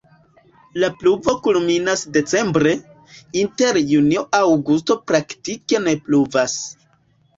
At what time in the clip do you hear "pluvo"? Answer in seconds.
1.01-1.35